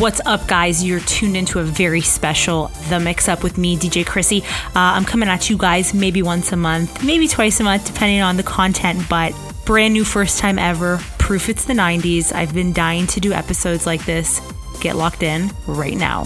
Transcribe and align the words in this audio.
What's 0.00 0.22
up, 0.24 0.48
guys? 0.48 0.82
You're 0.82 1.00
tuned 1.00 1.36
into 1.36 1.58
a 1.58 1.62
very 1.62 2.00
special 2.00 2.68
The 2.88 2.98
Mix 2.98 3.28
Up 3.28 3.42
with 3.42 3.58
me, 3.58 3.76
DJ 3.76 4.06
Chrissy. 4.06 4.42
Uh, 4.68 4.96
I'm 4.96 5.04
coming 5.04 5.28
at 5.28 5.50
you 5.50 5.58
guys 5.58 5.92
maybe 5.92 6.22
once 6.22 6.52
a 6.52 6.56
month, 6.56 7.04
maybe 7.04 7.28
twice 7.28 7.60
a 7.60 7.64
month, 7.64 7.84
depending 7.84 8.22
on 8.22 8.38
the 8.38 8.42
content, 8.42 9.06
but 9.10 9.34
brand 9.66 9.92
new 9.92 10.02
first 10.02 10.38
time 10.38 10.58
ever. 10.58 10.96
Proof 11.18 11.50
it's 11.50 11.66
the 11.66 11.74
90s. 11.74 12.34
I've 12.34 12.54
been 12.54 12.72
dying 12.72 13.08
to 13.08 13.20
do 13.20 13.34
episodes 13.34 13.84
like 13.84 14.06
this. 14.06 14.40
Get 14.80 14.96
locked 14.96 15.22
in 15.22 15.50
right 15.66 15.98
now. 15.98 16.22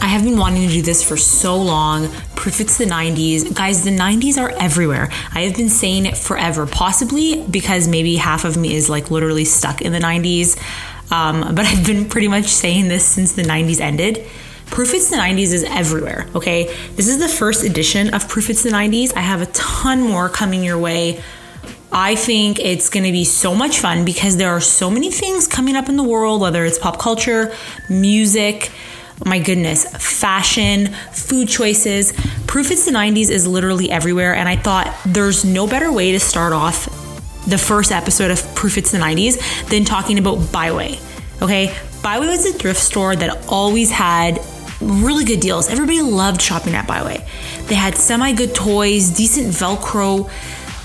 I 0.00 0.06
have 0.06 0.24
been 0.24 0.38
wanting 0.38 0.66
to 0.66 0.72
do 0.72 0.80
this 0.80 1.06
for 1.06 1.18
so 1.18 1.60
long. 1.60 2.08
Proof 2.48 2.62
it's 2.62 2.78
the 2.78 2.86
90s. 2.86 3.54
Guys, 3.54 3.84
the 3.84 3.94
90s 3.94 4.40
are 4.40 4.48
everywhere. 4.52 5.10
I 5.34 5.40
have 5.42 5.54
been 5.54 5.68
saying 5.68 6.06
it 6.06 6.16
forever, 6.16 6.66
possibly 6.66 7.44
because 7.44 7.86
maybe 7.86 8.16
half 8.16 8.46
of 8.46 8.56
me 8.56 8.74
is 8.74 8.88
like 8.88 9.10
literally 9.10 9.44
stuck 9.44 9.82
in 9.82 9.92
the 9.92 9.98
90s. 9.98 10.58
Um, 11.12 11.54
but 11.54 11.66
I've 11.66 11.84
been 11.84 12.08
pretty 12.08 12.26
much 12.26 12.46
saying 12.46 12.88
this 12.88 13.04
since 13.04 13.32
the 13.32 13.42
90s 13.42 13.80
ended. 13.80 14.26
Proof 14.64 14.94
It's 14.94 15.10
the 15.10 15.18
90s 15.18 15.52
is 15.52 15.62
everywhere, 15.64 16.26
okay? 16.34 16.74
This 16.94 17.06
is 17.06 17.18
the 17.18 17.28
first 17.28 17.64
edition 17.64 18.14
of 18.14 18.26
Proof 18.30 18.48
It's 18.48 18.62
the 18.62 18.70
90s. 18.70 19.14
I 19.14 19.20
have 19.20 19.42
a 19.42 19.46
ton 19.52 20.00
more 20.00 20.30
coming 20.30 20.64
your 20.64 20.78
way. 20.78 21.22
I 21.92 22.14
think 22.14 22.60
it's 22.60 22.88
going 22.88 23.04
to 23.04 23.12
be 23.12 23.24
so 23.24 23.54
much 23.54 23.78
fun 23.78 24.06
because 24.06 24.38
there 24.38 24.52
are 24.52 24.60
so 24.62 24.90
many 24.90 25.10
things 25.10 25.46
coming 25.46 25.76
up 25.76 25.90
in 25.90 25.96
the 25.96 26.02
world, 26.02 26.40
whether 26.40 26.64
it's 26.64 26.78
pop 26.78 26.98
culture, 26.98 27.54
music, 27.90 28.70
my 29.24 29.38
goodness, 29.38 29.84
fashion, 29.96 30.86
food 31.12 31.48
choices. 31.48 32.12
Proof 32.46 32.70
It's 32.70 32.84
the 32.84 32.92
90s 32.92 33.30
is 33.30 33.46
literally 33.46 33.90
everywhere. 33.90 34.34
And 34.34 34.48
I 34.48 34.56
thought 34.56 34.94
there's 35.06 35.44
no 35.44 35.66
better 35.66 35.92
way 35.92 36.12
to 36.12 36.20
start 36.20 36.52
off 36.52 36.86
the 37.46 37.58
first 37.58 37.92
episode 37.92 38.30
of 38.30 38.54
Proof 38.54 38.78
It's 38.78 38.92
the 38.92 38.98
90s 38.98 39.68
than 39.68 39.84
talking 39.84 40.18
about 40.18 40.38
Biway. 40.38 41.00
Okay? 41.42 41.68
Biway 42.02 42.28
was 42.28 42.46
a 42.46 42.52
thrift 42.52 42.80
store 42.80 43.16
that 43.16 43.46
always 43.48 43.90
had 43.90 44.40
really 44.80 45.24
good 45.24 45.40
deals. 45.40 45.68
Everybody 45.68 46.02
loved 46.02 46.40
shopping 46.40 46.74
at 46.74 46.86
Biway. 46.86 47.26
They 47.66 47.74
had 47.74 47.96
semi 47.96 48.32
good 48.32 48.54
toys, 48.54 49.10
decent 49.10 49.48
Velcro 49.48 50.30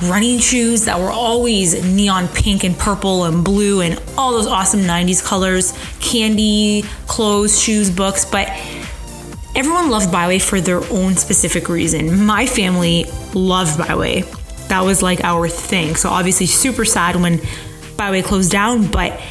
running 0.01 0.39
shoes 0.39 0.85
that 0.85 0.99
were 0.99 1.11
always 1.11 1.83
neon 1.83 2.27
pink 2.27 2.63
and 2.63 2.77
purple 2.77 3.25
and 3.25 3.43
blue 3.43 3.81
and 3.81 4.01
all 4.17 4.31
those 4.31 4.47
awesome 4.47 4.81
90s 4.81 5.23
colors, 5.23 5.73
candy, 5.99 6.83
clothes, 7.07 7.61
shoes, 7.61 7.89
books, 7.89 8.25
but 8.25 8.49
everyone 9.55 9.89
loved 9.89 10.13
Biway 10.13 10.41
for 10.41 10.59
their 10.59 10.83
own 10.91 11.15
specific 11.15 11.69
reason. 11.69 12.25
My 12.25 12.45
family 12.45 13.05
loved 13.33 13.79
Biway. 13.79 14.67
That 14.67 14.81
was 14.81 15.03
like 15.03 15.23
our 15.23 15.47
thing. 15.47 15.95
So 15.95 16.09
obviously 16.09 16.47
super 16.47 16.85
sad 16.85 17.15
when 17.15 17.37
Biway 17.97 18.23
closed 18.23 18.51
down, 18.51 18.87
but 18.87 19.21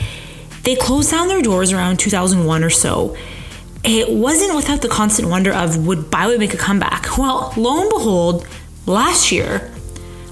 they 0.63 0.77
closed 0.77 1.11
down 1.11 1.29
their 1.29 1.43
doors 1.43 1.73
around 1.73 1.99
2001 1.99 2.63
or 2.63 2.71
so. 2.71 3.17
It 3.85 4.09
wasn't 4.11 4.55
without 4.55 4.81
the 4.81 4.89
constant 4.89 5.29
wonder 5.29 5.53
of 5.53 5.87
would 5.87 6.11
Biway 6.11 6.39
make 6.39 6.55
a 6.55 6.57
comeback? 6.57 7.19
Well, 7.19 7.53
lo 7.57 7.81
and 7.81 7.91
behold, 7.91 8.47
last 8.87 9.33
year 9.33 9.73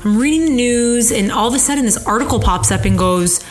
I'm 0.04 0.18
reading 0.18 0.46
the 0.46 0.54
news, 0.54 1.12
and 1.12 1.30
all 1.30 1.48
of 1.48 1.54
a 1.54 1.58
sudden, 1.58 1.84
this 1.84 2.06
article 2.06 2.40
pops 2.40 2.70
up 2.70 2.84
and 2.84 2.96
goes, 2.96 3.44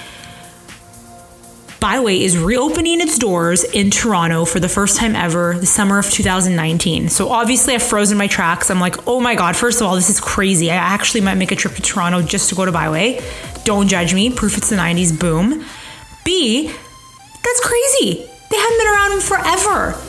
Biway 1.79 2.21
is 2.21 2.37
reopening 2.37 2.99
its 2.99 3.17
doors 3.17 3.63
in 3.63 3.89
Toronto 3.89 4.43
for 4.43 4.59
the 4.59 4.67
first 4.67 4.97
time 4.97 5.15
ever 5.15 5.57
the 5.57 5.65
summer 5.65 5.97
of 5.97 6.09
2019. 6.09 7.07
So 7.07 7.29
obviously 7.29 7.73
I've 7.73 7.83
frozen 7.83 8.17
my 8.17 8.27
tracks. 8.27 8.69
I'm 8.69 8.81
like, 8.81 9.07
oh 9.07 9.21
my 9.21 9.35
God, 9.35 9.55
first 9.55 9.79
of 9.79 9.87
all, 9.87 9.95
this 9.95 10.09
is 10.09 10.19
crazy. 10.19 10.69
I 10.69 10.75
actually 10.75 11.21
might 11.21 11.35
make 11.35 11.53
a 11.53 11.55
trip 11.55 11.75
to 11.75 11.81
Toronto 11.81 12.21
just 12.21 12.49
to 12.49 12.55
go 12.55 12.65
to 12.65 12.71
Biway. 12.71 13.23
Don't 13.63 13.87
judge 13.87 14.13
me. 14.13 14.29
Proof 14.29 14.57
it's 14.57 14.69
the 14.69 14.75
90s. 14.75 15.17
Boom. 15.17 15.63
B, 16.25 16.67
that's 16.67 17.65
crazy. 17.65 18.27
They 18.51 18.57
haven't 18.57 18.77
been 18.77 18.87
around 18.87 19.23
forever. 19.23 20.08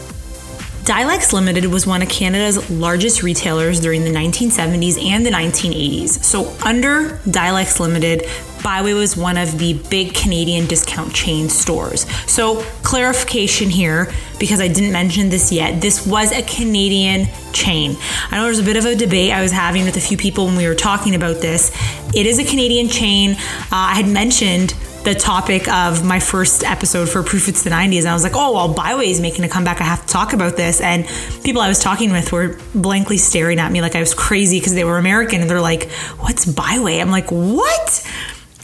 Dylex 0.90 1.32
Limited 1.32 1.66
was 1.66 1.86
one 1.86 2.02
of 2.02 2.08
Canada's 2.08 2.68
largest 2.68 3.22
retailers 3.22 3.78
during 3.78 4.02
the 4.02 4.10
1970s 4.10 5.00
and 5.00 5.24
the 5.24 5.30
1980s. 5.30 6.24
So, 6.24 6.52
under 6.64 7.10
Dylex 7.28 7.78
Limited, 7.78 8.22
Biway 8.58 8.94
was 8.94 9.16
one 9.16 9.38
of 9.38 9.56
the 9.56 9.74
big 9.88 10.14
Canadian 10.14 10.66
discount 10.66 11.14
chain 11.14 11.48
stores. 11.48 12.10
So, 12.28 12.62
clarification 12.82 13.70
here, 13.70 14.12
because 14.40 14.60
I 14.60 14.66
didn't 14.66 14.90
mention 14.90 15.28
this 15.28 15.52
yet, 15.52 15.80
this 15.80 16.04
was 16.04 16.32
a 16.32 16.42
Canadian 16.42 17.28
chain. 17.52 17.94
I 18.32 18.38
know 18.38 18.42
there's 18.46 18.58
a 18.58 18.64
bit 18.64 18.76
of 18.76 18.84
a 18.84 18.96
debate 18.96 19.30
I 19.30 19.42
was 19.42 19.52
having 19.52 19.84
with 19.84 19.96
a 19.96 20.00
few 20.00 20.16
people 20.16 20.46
when 20.46 20.56
we 20.56 20.66
were 20.66 20.74
talking 20.74 21.14
about 21.14 21.36
this. 21.36 21.70
It 22.16 22.26
is 22.26 22.40
a 22.40 22.44
Canadian 22.44 22.88
chain. 22.88 23.36
Uh, 23.36 23.36
I 23.70 23.94
had 23.94 24.08
mentioned 24.08 24.74
the 25.04 25.14
topic 25.14 25.66
of 25.68 26.04
my 26.04 26.20
first 26.20 26.62
episode 26.62 27.08
for 27.08 27.22
Proof 27.22 27.48
It's 27.48 27.62
the 27.62 27.70
90s. 27.70 28.00
And 28.00 28.08
I 28.08 28.12
was 28.12 28.22
like, 28.22 28.34
oh, 28.34 28.52
well, 28.52 28.74
Biway 28.74 29.06
is 29.06 29.20
making 29.20 29.44
a 29.44 29.48
comeback. 29.48 29.80
I 29.80 29.84
have 29.84 30.02
to 30.02 30.06
talk 30.06 30.32
about 30.32 30.56
this. 30.56 30.80
And 30.80 31.06
people 31.42 31.62
I 31.62 31.68
was 31.68 31.78
talking 31.78 32.12
with 32.12 32.32
were 32.32 32.58
blankly 32.74 33.16
staring 33.16 33.58
at 33.58 33.72
me 33.72 33.80
like 33.80 33.96
I 33.96 34.00
was 34.00 34.12
crazy 34.14 34.58
because 34.58 34.74
they 34.74 34.84
were 34.84 34.98
American. 34.98 35.40
And 35.40 35.48
they're 35.48 35.60
like, 35.60 35.90
what's 36.18 36.44
Biway? 36.44 37.00
I'm 37.00 37.10
like, 37.10 37.30
what? 37.30 38.06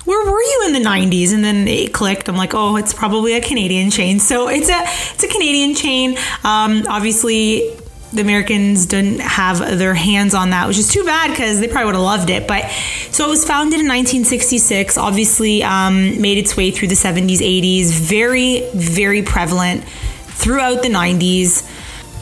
Where 0.04 0.30
were 0.30 0.40
you 0.40 0.62
in 0.66 0.72
the 0.74 0.88
90s? 0.88 1.32
And 1.32 1.42
then 1.42 1.66
it 1.66 1.94
clicked. 1.94 2.28
I'm 2.28 2.36
like, 2.36 2.54
oh, 2.54 2.76
it's 2.76 2.92
probably 2.92 3.34
a 3.34 3.40
Canadian 3.40 3.90
chain. 3.90 4.20
So 4.20 4.48
it's 4.48 4.68
a 4.68 4.82
it's 5.14 5.24
a 5.24 5.28
Canadian 5.28 5.74
chain. 5.74 6.18
Um, 6.44 6.84
obviously, 6.88 7.76
the 8.12 8.20
Americans 8.20 8.86
didn't 8.86 9.20
have 9.20 9.58
their 9.78 9.94
hands 9.94 10.34
on 10.34 10.50
that, 10.50 10.68
which 10.68 10.78
is 10.78 10.92
too 10.92 11.04
bad 11.04 11.30
because 11.30 11.60
they 11.60 11.68
probably 11.68 11.86
would 11.86 11.94
have 11.96 12.04
loved 12.04 12.30
it. 12.30 12.46
But 12.46 12.70
so 13.10 13.26
it 13.26 13.30
was 13.30 13.44
founded 13.44 13.80
in 13.80 13.86
1966, 13.86 14.96
obviously 14.96 15.62
um, 15.62 16.20
made 16.20 16.38
its 16.38 16.56
way 16.56 16.70
through 16.70 16.88
the 16.88 16.94
70s, 16.94 17.38
80s, 17.38 17.90
very, 17.90 18.68
very 18.74 19.22
prevalent 19.22 19.84
throughout 19.84 20.82
the 20.82 20.88
90s. 20.88 21.72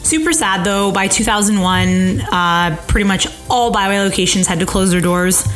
Super 0.03 0.33
sad 0.33 0.65
though, 0.65 0.91
by 0.91 1.07
2001, 1.07 2.21
uh, 2.21 2.77
pretty 2.87 3.07
much 3.07 3.27
all 3.49 3.71
Biway 3.71 4.03
locations 4.03 4.47
had 4.47 4.59
to 4.59 4.65
close 4.65 4.91
their 4.91 5.01
doors 5.01 5.47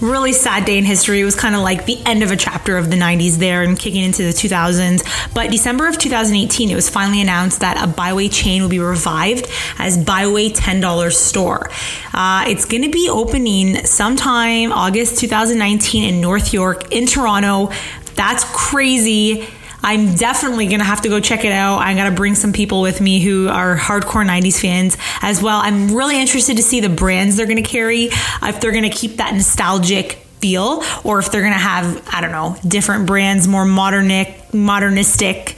really 0.00 0.32
sad 0.32 0.64
day 0.64 0.78
in 0.78 0.84
history. 0.84 1.20
It 1.20 1.24
was 1.24 1.34
kind 1.34 1.54
of 1.54 1.62
like 1.62 1.86
the 1.86 1.98
end 2.04 2.22
of 2.22 2.30
a 2.30 2.36
chapter 2.36 2.76
of 2.76 2.90
the 2.90 2.96
90s 2.96 3.36
there 3.36 3.62
and 3.62 3.78
kicking 3.78 4.04
into 4.04 4.22
the 4.22 4.30
2000s. 4.30 5.34
But 5.34 5.50
December 5.50 5.88
of 5.88 5.98
2018, 5.98 6.70
it 6.70 6.74
was 6.74 6.88
finally 6.88 7.20
announced 7.20 7.60
that 7.60 7.82
a 7.82 7.90
Biway 7.90 8.32
chain 8.32 8.62
will 8.62 8.68
be 8.68 8.78
revived 8.78 9.46
as 9.78 9.96
Biway 9.98 10.54
$10 10.54 11.12
store. 11.12 11.70
Uh, 12.12 12.44
it's 12.48 12.64
going 12.64 12.82
to 12.82 12.90
be 12.90 13.08
opening 13.10 13.76
sometime 13.84 14.72
August 14.72 15.18
2019 15.18 16.04
in 16.04 16.20
North 16.20 16.52
York 16.52 16.92
in 16.92 17.06
Toronto. 17.06 17.70
That's 18.14 18.44
crazy. 18.44 19.48
I'm 19.84 20.14
definitely 20.14 20.66
gonna 20.66 20.82
have 20.82 21.02
to 21.02 21.10
go 21.10 21.20
check 21.20 21.44
it 21.44 21.52
out. 21.52 21.78
I 21.78 21.94
gotta 21.94 22.10
bring 22.10 22.34
some 22.34 22.54
people 22.54 22.80
with 22.80 23.02
me 23.02 23.20
who 23.20 23.48
are 23.48 23.76
hardcore 23.76 24.26
90s 24.26 24.58
fans 24.58 24.96
as 25.20 25.42
well. 25.42 25.60
I'm 25.62 25.94
really 25.94 26.18
interested 26.18 26.56
to 26.56 26.62
see 26.62 26.80
the 26.80 26.88
brands 26.88 27.36
they're 27.36 27.46
gonna 27.46 27.62
carry, 27.62 28.04
if 28.42 28.60
they're 28.60 28.72
gonna 28.72 28.88
keep 28.88 29.16
that 29.18 29.34
nostalgic 29.34 30.14
feel, 30.40 30.82
or 31.04 31.18
if 31.18 31.30
they're 31.30 31.42
gonna 31.42 31.54
have, 31.56 32.02
I 32.10 32.22
don't 32.22 32.32
know, 32.32 32.56
different 32.66 33.06
brands, 33.06 33.46
more 33.46 33.66
modernic, 33.66 34.54
modernistic 34.54 35.54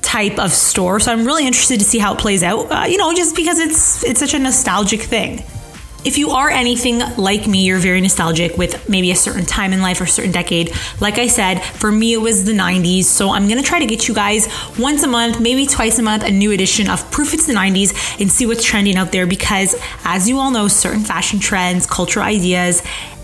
type 0.00 0.38
of 0.38 0.50
store. 0.50 0.98
So 0.98 1.12
I'm 1.12 1.26
really 1.26 1.46
interested 1.46 1.78
to 1.80 1.84
see 1.84 1.98
how 1.98 2.14
it 2.14 2.20
plays 2.20 2.42
out. 2.42 2.72
Uh, 2.72 2.86
you 2.86 2.96
know, 2.96 3.12
just 3.14 3.36
because 3.36 3.58
it's 3.58 4.02
it's 4.02 4.18
such 4.18 4.32
a 4.32 4.38
nostalgic 4.38 5.02
thing 5.02 5.42
if 6.04 6.18
you 6.18 6.30
are 6.30 6.50
anything 6.50 6.98
like 7.16 7.46
me, 7.46 7.64
you're 7.64 7.78
very 7.78 8.00
nostalgic 8.00 8.56
with 8.56 8.88
maybe 8.88 9.10
a 9.10 9.16
certain 9.16 9.44
time 9.44 9.72
in 9.72 9.80
life 9.80 10.00
or 10.00 10.06
certain 10.06 10.32
decade. 10.32 10.72
Like 11.00 11.18
I 11.18 11.28
said, 11.28 11.60
for 11.60 11.92
me, 11.92 12.14
it 12.14 12.20
was 12.20 12.44
the 12.44 12.52
90s. 12.52 13.04
So 13.04 13.30
I'm 13.30 13.46
going 13.46 13.60
to 13.60 13.66
try 13.66 13.78
to 13.78 13.86
get 13.86 14.08
you 14.08 14.14
guys 14.14 14.48
once 14.78 15.02
a 15.02 15.08
month, 15.08 15.40
maybe 15.40 15.66
twice 15.66 15.98
a 15.98 16.02
month, 16.02 16.24
a 16.24 16.30
new 16.30 16.50
edition 16.50 16.90
of 16.90 17.08
Proof 17.10 17.34
It's 17.34 17.46
the 17.46 17.52
90s 17.54 18.20
and 18.20 18.30
see 18.30 18.46
what's 18.46 18.64
trending 18.64 18.96
out 18.96 19.12
there 19.12 19.26
because, 19.26 19.76
as 20.04 20.28
you 20.28 20.38
all 20.38 20.50
know, 20.50 20.66
certain 20.66 21.04
fashion 21.04 21.38
trends, 21.38 21.86
cultural 21.86 22.26
ideas, 22.26 22.82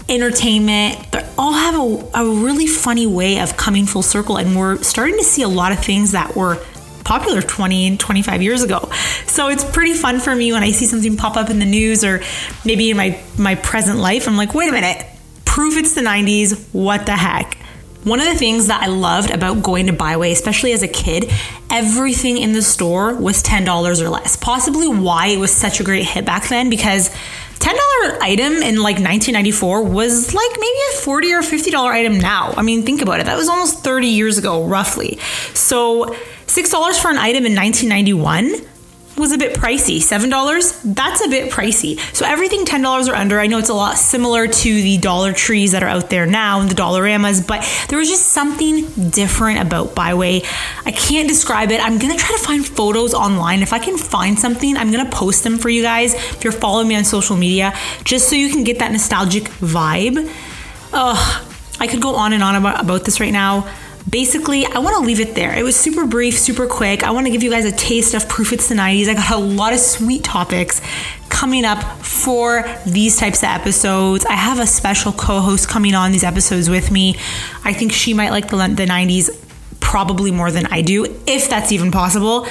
entertainment, 0.08 1.10
they 1.12 1.28
all 1.36 1.52
have 1.52 1.74
a, 1.74 2.10
a 2.14 2.31
really 2.31 2.66
funny 2.66 3.06
way 3.06 3.40
of 3.40 3.56
coming 3.56 3.86
full 3.86 4.02
circle. 4.02 4.38
And 4.38 4.56
we're 4.56 4.82
starting 4.82 5.16
to 5.16 5.24
see 5.24 5.42
a 5.42 5.48
lot 5.48 5.72
of 5.72 5.81
things 5.81 6.12
that 6.12 6.36
were 6.36 6.64
popular 7.08 7.40
20 7.40 7.87
and 7.87 7.99
25 7.99 8.43
years 8.43 8.62
ago. 8.62 8.81
So 9.26 9.49
it's 9.49 9.64
pretty 9.64 9.94
fun 9.94 10.20
for 10.20 10.34
me 10.34 10.52
when 10.52 10.62
I 10.62 10.72
see 10.72 10.84
something 10.84 11.16
pop 11.16 11.37
up 11.37 11.49
in 11.49 11.58
the 11.58 11.64
news 11.64 12.05
or 12.05 12.20
maybe 12.66 12.90
in 12.90 12.99
my, 12.99 13.19
my 13.38 13.55
present 13.55 13.99
life. 13.99 14.28
I'm 14.28 14.37
like, 14.37 14.55
wait 14.55 14.69
a 14.69 14.72
minute, 14.72 15.06
proof 15.46 15.78
it's 15.78 15.94
the 15.94 16.02
90s. 16.02 16.69
What 16.72 17.06
the 17.06 17.16
heck? 17.16 17.56
One 18.05 18.20
of 18.20 18.26
the 18.26 18.34
things 18.34 18.66
that 18.66 18.82
I 18.82 18.87
loved 18.87 19.31
about 19.31 19.62
going 19.62 19.87
to 19.87 19.93
Biway, 19.93 20.32
especially 20.32 20.72
as 20.72 20.82
a 20.82 20.88
kid, 20.88 21.32
everything 21.70 22.37
in 22.37 22.52
the 22.52 22.62
store 22.62 23.14
was 23.14 23.43
$10 23.43 24.00
or 24.00 24.08
less. 24.10 24.37
Possibly 24.37 24.87
why 24.87 25.28
it 25.28 25.38
was 25.38 25.50
such 25.50 25.81
a 25.81 25.84
great 25.84 26.05
hit 26.05 26.26
back 26.26 26.49
then 26.49 26.69
because 26.69 27.10
$10 27.58 28.20
item 28.20 28.55
in 28.55 28.76
like 28.76 28.96
1994 28.96 29.82
was 29.84 30.34
like 30.34 30.50
maybe 30.52 30.78
a 30.94 30.96
40 30.99 31.32
or 31.32 31.43
$50 31.43 31.75
item 31.75 32.19
now. 32.19 32.52
I 32.56 32.62
mean, 32.62 32.84
think 32.84 33.02
about 33.02 33.20
it. 33.20 33.26
That 33.26 33.37
was 33.37 33.49
almost 33.49 33.84
30 33.84 34.06
years 34.06 34.38
ago, 34.38 34.64
roughly. 34.64 35.19
So 35.55 36.14
$6 36.46 37.00
for 37.00 37.10
an 37.10 37.19
item 37.19 37.44
in 37.46 37.55
1991. 37.55 38.52
Was 39.19 39.32
a 39.32 39.38
bit 39.38 39.55
pricey. 39.55 39.97
$7, 39.97 40.94
that's 40.94 41.26
a 41.26 41.29
bit 41.29 41.50
pricey. 41.50 41.99
So 42.15 42.25
everything 42.25 42.65
$10 42.65 43.09
or 43.09 43.17
under, 43.17 43.41
I 43.41 43.49
know 43.49 43.59
it's 43.59 43.69
a 43.69 43.75
lot 43.75 43.99
similar 43.99 44.47
to 44.47 44.82
the 44.82 44.97
Dollar 44.99 45.32
Trees 45.32 45.73
that 45.73 45.82
are 45.82 45.88
out 45.88 46.09
there 46.09 46.25
now 46.25 46.61
and 46.61 46.70
the 46.70 46.76
Dollaramas, 46.76 47.44
but 47.44 47.67
there 47.88 47.99
was 47.99 48.09
just 48.09 48.29
something 48.29 49.11
different 49.11 49.61
about 49.61 49.88
Biway. 49.97 50.47
I 50.87 50.93
can't 50.93 51.26
describe 51.26 51.73
it. 51.73 51.81
I'm 51.81 51.99
going 51.99 52.17
to 52.17 52.19
try 52.19 52.37
to 52.37 52.44
find 52.44 52.65
photos 52.65 53.12
online. 53.12 53.61
If 53.62 53.73
I 53.73 53.81
can 53.81 53.99
find 53.99 54.38
something, 54.38 54.76
I'm 54.76 54.93
going 54.93 55.05
to 55.05 55.11
post 55.11 55.43
them 55.43 55.59
for 55.59 55.69
you 55.69 55.82
guys 55.82 56.15
if 56.15 56.44
you're 56.44 56.53
following 56.53 56.87
me 56.87 56.94
on 56.94 57.05
social 57.05 57.37
media, 57.37 57.75
just 58.05 58.29
so 58.29 58.37
you 58.37 58.50
can 58.50 58.62
get 58.62 58.79
that 58.79 58.93
nostalgic 58.93 59.44
vibe. 59.44 60.32
Ugh, 60.93 61.44
I 61.81 61.88
could 61.88 62.00
go 62.00 62.15
on 62.15 62.32
and 62.32 62.43
on 62.44 62.55
about, 62.55 62.81
about 62.81 63.05
this 63.05 63.19
right 63.19 63.32
now 63.32 63.69
basically, 64.08 64.66
I 64.66 64.78
want 64.78 64.96
to 64.96 65.02
leave 65.02 65.20
it 65.20 65.34
there. 65.34 65.56
It 65.56 65.62
was 65.62 65.76
super 65.76 66.06
brief, 66.06 66.38
super 66.38 66.66
quick. 66.66 67.02
I 67.02 67.10
want 67.10 67.26
to 67.26 67.32
give 67.32 67.43
you 67.43 67.50
guys 67.50 67.64
a 67.64 67.72
taste 67.72 68.14
of 68.14 68.28
Proof 68.28 68.52
It's 68.52 68.69
the 68.69 68.75
90s. 68.75 69.08
I 69.08 69.14
got 69.14 69.31
a 69.31 69.37
lot 69.37 69.72
of 69.72 69.78
sweet 69.78 70.25
topics 70.25 70.81
coming 71.28 71.64
up 71.64 71.82
for 72.05 72.64
these 72.87 73.16
types 73.16 73.43
of 73.43 73.49
episodes. 73.49 74.25
I 74.25 74.32
have 74.34 74.58
a 74.58 74.66
special 74.66 75.12
co 75.12 75.40
host 75.40 75.69
coming 75.69 75.94
on 75.94 76.12
these 76.12 76.25
episodes 76.25 76.70
with 76.70 76.90
me. 76.90 77.16
I 77.64 77.72
think 77.72 77.93
she 77.93 78.14
might 78.14 78.31
like 78.31 78.49
the, 78.49 78.56
the 78.56 78.87
90s 78.87 79.31
probably 79.81 80.31
more 80.31 80.50
than 80.50 80.66
I 80.66 80.82
do, 80.82 81.05
if 81.26 81.49
that's 81.49 81.72
even 81.72 81.90
possible. 81.90 82.46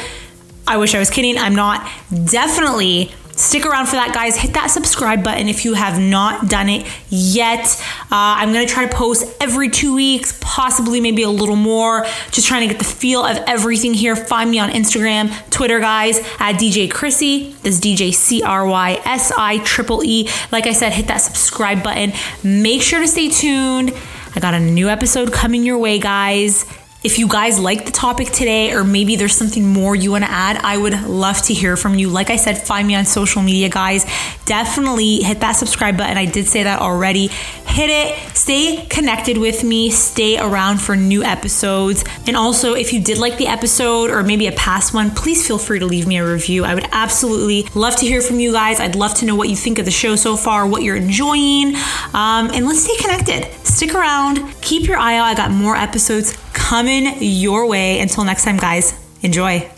I 0.67 0.77
wish 0.77 0.93
I 0.95 0.99
was 0.99 1.09
kidding. 1.09 1.37
I'm 1.37 1.55
not. 1.55 1.89
Definitely 2.11 3.11
Stick 3.37 3.67
around 3.67 3.85
for 3.85 3.97
that, 3.97 4.15
guys. 4.15 4.35
Hit 4.35 4.55
that 4.55 4.71
subscribe 4.71 5.23
button 5.23 5.47
if 5.47 5.63
you 5.63 5.75
have 5.75 5.99
not 5.99 6.49
done 6.49 6.69
it 6.69 6.87
yet. 7.09 7.79
Uh, 8.05 8.41
I'm 8.41 8.51
going 8.51 8.65
to 8.65 8.73
try 8.73 8.87
to 8.87 8.93
post 8.95 9.31
every 9.39 9.69
two 9.69 9.93
weeks, 9.93 10.39
possibly 10.41 10.99
maybe 10.99 11.21
a 11.21 11.29
little 11.29 11.55
more. 11.55 12.03
Just 12.31 12.47
trying 12.47 12.67
to 12.67 12.73
get 12.73 12.79
the 12.79 12.89
feel 12.89 13.23
of 13.23 13.37
everything 13.45 13.93
here. 13.93 14.15
Find 14.15 14.49
me 14.49 14.57
on 14.57 14.71
Instagram, 14.71 15.31
Twitter, 15.51 15.79
guys, 15.79 16.17
at 16.39 16.53
DJ 16.53 16.89
Chrissy. 16.89 17.53
This 17.61 17.79
DJ 17.79 18.11
C 18.11 18.41
R 18.41 18.65
Y 18.65 18.99
S 19.05 19.31
I 19.37 19.59
triple 19.59 20.03
E. 20.03 20.27
Like 20.51 20.65
I 20.65 20.73
said, 20.73 20.93
hit 20.93 21.05
that 21.05 21.17
subscribe 21.17 21.83
button. 21.83 22.13
Make 22.43 22.81
sure 22.81 22.99
to 23.01 23.07
stay 23.07 23.29
tuned. 23.29 23.93
I 24.35 24.39
got 24.39 24.55
a 24.55 24.59
new 24.59 24.89
episode 24.89 25.31
coming 25.31 25.63
your 25.63 25.77
way, 25.77 25.99
guys. 25.99 26.65
If 27.07 27.19
you 27.19 27.29
guys 27.29 27.57
like 27.57 27.85
the 27.85 27.93
topic 27.93 28.27
today, 28.31 28.73
or 28.73 28.83
maybe 28.83 29.15
there's 29.15 29.33
something 29.33 29.65
more 29.65 29.95
you 29.95 30.11
want 30.11 30.25
to 30.25 30.29
add, 30.29 30.57
I 30.57 30.77
would 30.77 31.03
love 31.03 31.41
to 31.43 31.53
hear 31.53 31.77
from 31.77 31.95
you. 31.95 32.09
Like 32.09 32.29
I 32.29 32.35
said, 32.35 32.57
find 32.57 32.85
me 32.85 32.95
on 32.95 33.05
social 33.05 33.41
media, 33.41 33.69
guys. 33.69 34.05
Definitely 34.43 35.21
hit 35.21 35.39
that 35.39 35.53
subscribe 35.53 35.97
button. 35.97 36.17
I 36.17 36.25
did 36.25 36.47
say 36.47 36.63
that 36.63 36.81
already. 36.81 37.27
Hit 37.27 37.89
it. 37.89 38.35
Stay 38.35 38.85
connected 38.89 39.37
with 39.37 39.63
me. 39.63 39.89
Stay 39.89 40.37
around 40.37 40.81
for 40.81 40.97
new 40.97 41.23
episodes. 41.23 42.03
And 42.27 42.35
also, 42.35 42.73
if 42.73 42.91
you 42.91 43.01
did 43.01 43.19
like 43.19 43.37
the 43.37 43.47
episode 43.47 44.09
or 44.09 44.21
maybe 44.21 44.47
a 44.47 44.51
past 44.51 44.93
one, 44.93 45.11
please 45.11 45.47
feel 45.47 45.57
free 45.57 45.79
to 45.79 45.85
leave 45.85 46.07
me 46.07 46.17
a 46.17 46.29
review. 46.29 46.65
I 46.65 46.75
would 46.75 46.89
absolutely 46.91 47.69
love 47.73 47.95
to 47.97 48.05
hear 48.05 48.19
from 48.19 48.41
you 48.41 48.51
guys. 48.51 48.81
I'd 48.81 48.97
love 48.97 49.13
to 49.19 49.25
know 49.25 49.35
what 49.35 49.47
you 49.47 49.55
think 49.55 49.79
of 49.79 49.85
the 49.85 49.91
show 49.91 50.17
so 50.17 50.35
far, 50.35 50.67
what 50.67 50.83
you're 50.83 50.97
enjoying. 50.97 51.73
Um, 52.13 52.49
and 52.51 52.65
let's 52.65 52.83
stay 52.83 52.97
connected. 52.97 53.47
Stick 53.77 53.93
around. 53.93 54.39
Keep 54.61 54.87
your 54.87 54.97
eye 54.97 55.17
out. 55.17 55.25
I 55.25 55.35
got 55.35 55.51
more 55.51 55.75
episodes 55.75 56.35
coming 56.51 57.13
your 57.19 57.67
way. 57.67 57.99
Until 57.99 58.23
next 58.23 58.43
time, 58.43 58.57
guys, 58.57 58.99
enjoy. 59.21 59.69